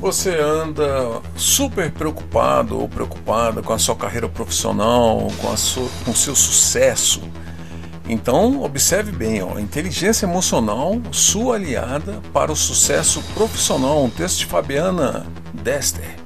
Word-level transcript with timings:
Você 0.00 0.30
anda 0.30 1.20
super 1.36 1.90
preocupado 1.90 2.78
ou 2.78 2.88
preocupada 2.88 3.62
com 3.62 3.72
a 3.72 3.78
sua 3.78 3.96
carreira 3.96 4.28
profissional, 4.28 5.26
com, 5.40 5.50
a 5.50 5.56
sua, 5.56 5.88
com 6.04 6.12
o 6.12 6.16
seu 6.16 6.36
sucesso. 6.36 7.20
Então, 8.08 8.62
observe 8.62 9.10
bem, 9.10 9.42
ó, 9.42 9.58
inteligência 9.58 10.24
emocional, 10.24 11.00
sua 11.10 11.56
aliada 11.56 12.22
para 12.32 12.52
o 12.52 12.56
sucesso 12.56 13.20
profissional. 13.34 14.04
Um 14.04 14.08
texto 14.08 14.38
de 14.38 14.46
Fabiana 14.46 15.26
Dester. 15.52 16.16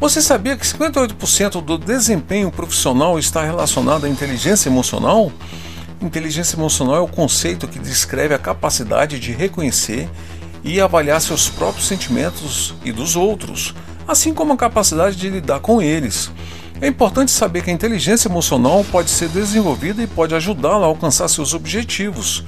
Você 0.00 0.20
sabia 0.20 0.56
que 0.56 0.66
58% 0.66 1.62
do 1.62 1.78
desempenho 1.78 2.50
profissional 2.50 3.20
está 3.20 3.44
relacionado 3.44 4.04
à 4.04 4.08
inteligência 4.08 4.68
emocional? 4.68 5.30
Inteligência 6.02 6.56
emocional 6.56 6.96
é 6.96 7.00
o 7.00 7.06
conceito 7.06 7.68
que 7.68 7.78
descreve 7.78 8.34
a 8.34 8.38
capacidade 8.38 9.20
de 9.20 9.30
reconhecer 9.30 10.10
e 10.64 10.80
avaliar 10.80 11.20
seus 11.20 11.48
próprios 11.48 11.86
sentimentos 11.86 12.74
e 12.84 12.92
dos 12.92 13.16
outros, 13.16 13.74
assim 14.06 14.32
como 14.32 14.52
a 14.52 14.56
capacidade 14.56 15.16
de 15.16 15.28
lidar 15.28 15.60
com 15.60 15.80
eles. 15.80 16.30
É 16.80 16.88
importante 16.88 17.30
saber 17.30 17.62
que 17.62 17.70
a 17.70 17.72
inteligência 17.72 18.28
emocional 18.28 18.84
pode 18.90 19.10
ser 19.10 19.28
desenvolvida 19.28 20.02
e 20.02 20.06
pode 20.06 20.34
ajudá-la 20.34 20.84
a 20.84 20.88
alcançar 20.88 21.28
seus 21.28 21.54
objetivos, 21.54 22.44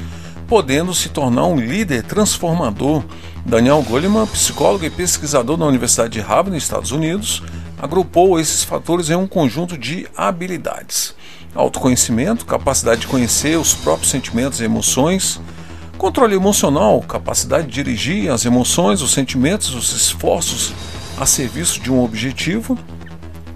podendo 0.48 0.92
se 0.92 1.08
tornar 1.08 1.46
um 1.46 1.56
líder 1.56 2.02
transformador. 2.02 3.04
Daniel 3.46 3.82
Goleman, 3.82 4.26
psicólogo 4.26 4.84
e 4.84 4.90
pesquisador 4.90 5.56
da 5.56 5.66
Universidade 5.66 6.14
de 6.14 6.20
Harvard, 6.20 6.50
nos 6.50 6.62
Estados 6.62 6.90
Unidos, 6.90 7.42
agrupou 7.80 8.40
esses 8.40 8.64
fatores 8.64 9.10
em 9.10 9.14
um 9.14 9.26
conjunto 9.26 9.78
de 9.78 10.08
habilidades: 10.16 11.14
autoconhecimento, 11.54 12.44
capacidade 12.46 13.02
de 13.02 13.06
conhecer 13.06 13.56
os 13.56 13.74
próprios 13.74 14.10
sentimentos 14.10 14.60
e 14.60 14.64
emoções, 14.64 15.40
Controle 15.98 16.34
emocional, 16.34 17.00
capacidade 17.00 17.66
de 17.66 17.72
dirigir 17.72 18.30
as 18.30 18.44
emoções, 18.44 19.00
os 19.00 19.12
sentimentos, 19.12 19.74
os 19.74 19.92
esforços 19.92 20.72
a 21.18 21.24
serviço 21.24 21.80
de 21.80 21.90
um 21.90 22.02
objetivo. 22.02 22.76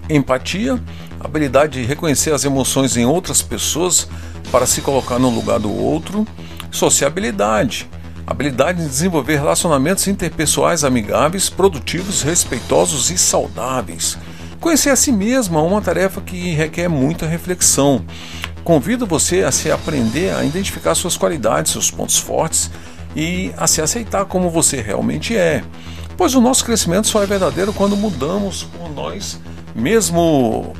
Empatia, 0.09 0.81
habilidade 1.19 1.81
de 1.81 1.85
reconhecer 1.85 2.33
as 2.33 2.45
emoções 2.45 2.97
em 2.97 3.05
outras 3.05 3.41
pessoas 3.41 4.07
para 4.51 4.65
se 4.65 4.81
colocar 4.81 5.19
no 5.19 5.29
lugar 5.29 5.59
do 5.59 5.71
outro. 5.71 6.25
Sociabilidade, 6.71 7.89
habilidade 8.25 8.81
de 8.81 8.87
desenvolver 8.87 9.35
relacionamentos 9.35 10.07
interpessoais 10.07 10.83
amigáveis, 10.83 11.49
produtivos, 11.49 12.21
respeitosos 12.21 13.11
e 13.11 13.17
saudáveis. 13.17 14.17
Conhecer 14.59 14.89
a 14.89 14.95
si 14.95 15.11
mesmo 15.11 15.57
é 15.57 15.61
uma 15.61 15.81
tarefa 15.81 16.19
que 16.19 16.53
requer 16.53 16.89
muita 16.89 17.25
reflexão. 17.25 18.03
Convido 18.69 19.07
você 19.07 19.43
a 19.43 19.51
se 19.51 19.71
aprender 19.71 20.31
a 20.31 20.43
identificar 20.43 20.93
suas 20.93 21.17
qualidades, 21.17 21.71
seus 21.71 21.89
pontos 21.89 22.19
fortes 22.19 22.69
e 23.15 23.51
a 23.57 23.65
se 23.65 23.81
aceitar 23.81 24.25
como 24.25 24.51
você 24.51 24.79
realmente 24.79 25.35
é. 25.35 25.63
Pois 26.15 26.35
o 26.35 26.41
nosso 26.41 26.63
crescimento 26.63 27.07
só 27.07 27.23
é 27.23 27.25
verdadeiro 27.25 27.73
quando 27.73 27.97
mudamos 27.97 28.61
por 28.61 28.87
nós 28.93 29.41
mesmo. 29.73 30.73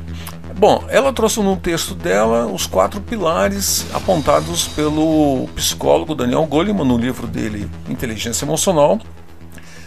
Bom, 0.56 0.84
ela 0.88 1.12
trouxe 1.12 1.40
no 1.40 1.56
texto 1.56 1.92
dela 1.92 2.46
os 2.46 2.64
quatro 2.64 3.00
pilares 3.00 3.84
apontados 3.92 4.68
pelo 4.68 5.48
psicólogo 5.56 6.14
Daniel 6.14 6.46
Goleman 6.46 6.84
no 6.84 6.96
livro 6.96 7.26
dele 7.26 7.68
Inteligência 7.88 8.44
Emocional. 8.44 9.00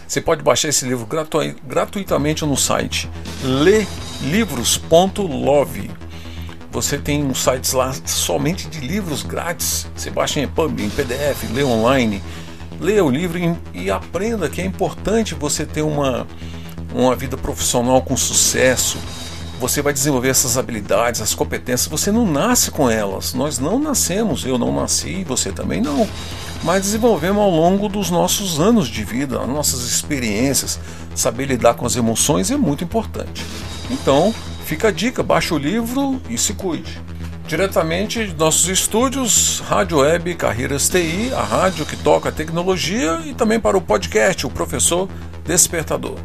Você 0.06 0.20
pode 0.20 0.42
baixar 0.42 0.68
esse 0.68 0.84
livro 0.84 1.06
gratu 1.06 1.38
gratuitamente 1.66 2.44
no 2.44 2.54
site 2.54 3.08
lelivros.love. 3.42 5.90
Você 6.74 6.98
tem 6.98 7.24
um 7.24 7.32
sites 7.32 7.72
lá 7.72 7.94
somente 8.04 8.66
de 8.66 8.80
livros 8.80 9.22
grátis. 9.22 9.86
Você 9.94 10.10
baixa 10.10 10.40
em 10.40 10.42
EPUB, 10.42 10.82
em 10.82 10.90
PDF, 10.90 11.44
lê 11.54 11.62
online. 11.62 12.20
Leia 12.80 13.04
o 13.04 13.08
livro 13.08 13.38
e, 13.72 13.88
aprenda 13.92 14.48
que 14.48 14.60
é 14.60 14.64
importante 14.64 15.36
você 15.36 15.64
ter 15.64 15.82
uma, 15.82 16.26
uma 16.92 17.14
vida 17.14 17.36
profissional 17.36 18.02
com 18.02 18.16
sucesso. 18.16 18.98
Você 19.60 19.80
vai 19.80 19.92
desenvolver 19.92 20.30
essas 20.30 20.58
habilidades, 20.58 21.20
as 21.20 21.32
competências. 21.32 21.88
Você 21.88 22.10
não 22.10 22.26
nasce 22.26 22.72
com 22.72 22.90
elas. 22.90 23.34
Nós 23.34 23.60
não 23.60 23.78
nascemos. 23.78 24.44
Eu 24.44 24.58
não 24.58 24.74
nasci, 24.74 25.22
você 25.22 25.52
também 25.52 25.80
não. 25.80 26.08
Mas 26.64 26.82
desenvolvemos 26.82 27.40
ao 27.40 27.50
longo 27.50 27.88
dos 27.88 28.10
nossos 28.10 28.58
anos 28.58 28.88
de 28.88 29.04
vida, 29.04 29.40
as 29.40 29.48
nossas 29.48 29.84
experiências. 29.84 30.80
Saber 31.14 31.46
lidar 31.46 31.74
com 31.74 31.86
as 31.86 31.94
emoções 31.94 32.50
é 32.50 32.56
muito 32.56 32.82
importante. 32.82 33.46
Então, 33.88 34.34
Fica 34.64 34.88
a 34.88 34.90
dica, 34.90 35.22
baixe 35.22 35.52
o 35.52 35.58
livro 35.58 36.20
e 36.28 36.38
se 36.38 36.54
cuide. 36.54 37.00
Diretamente 37.46 38.26
de 38.26 38.34
nossos 38.34 38.66
estúdios, 38.68 39.62
Rádio 39.68 39.98
Web 39.98 40.34
Carreiras 40.36 40.88
TI, 40.88 41.30
a 41.34 41.42
rádio 41.42 41.84
que 41.84 41.96
toca 41.96 42.32
tecnologia, 42.32 43.20
e 43.26 43.34
também 43.34 43.60
para 43.60 43.76
o 43.76 43.82
podcast, 43.82 44.46
o 44.46 44.50
Professor 44.50 45.06
Despertador. 45.44 46.16